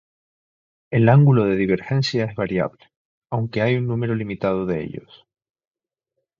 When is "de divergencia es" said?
1.45-2.33